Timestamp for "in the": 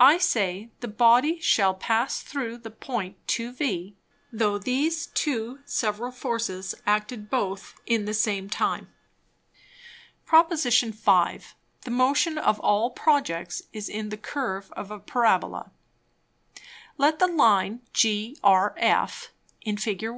7.86-8.12, 13.88-14.16